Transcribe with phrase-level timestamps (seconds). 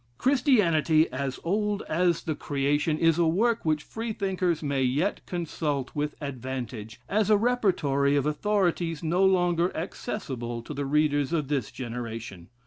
[0.17, 6.15] "Christianity as Old as the Creation" is a work which Freethinkers may yet consult with
[6.19, 12.49] advantage, as a repertory of authorities no longer accessible to the readers of this generation.